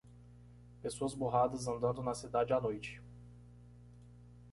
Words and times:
Pessoas 0.81 1.13
borradas 1.13 1.67
andando 1.67 2.01
na 2.01 2.15
cidade 2.15 2.51
à 2.53 2.59
noite. 2.59 2.99